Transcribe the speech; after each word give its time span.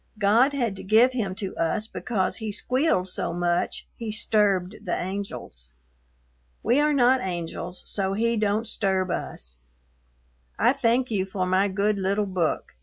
God 0.17 0.53
had 0.53 0.75
to 0.77 0.83
give 0.83 1.11
him 1.11 1.35
to 1.35 1.55
us 1.57 1.85
because 1.85 2.37
he 2.37 2.51
squealed 2.51 3.07
so 3.07 3.33
much 3.33 3.87
he 3.97 4.11
sturbed 4.11 4.77
the 4.83 4.99
angels. 4.99 5.69
We 6.63 6.79
are 6.79 6.91
not 6.91 7.21
angels 7.21 7.83
so 7.85 8.13
he 8.13 8.35
Dont 8.35 8.65
sturb 8.67 9.11
us. 9.11 9.59
I 10.57 10.73
thank 10.73 11.11
you 11.11 11.27
for 11.27 11.45
my 11.45 11.67
good 11.67 11.99
little 11.99 12.25
book. 12.25 12.73